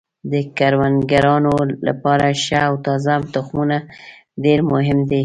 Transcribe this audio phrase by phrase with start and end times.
[0.31, 1.55] د کروندګرانو
[1.87, 3.77] لپاره ښه او تازه تخمونه
[4.43, 5.19] ډیر مهم دي.